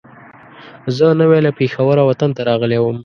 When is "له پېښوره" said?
1.45-2.01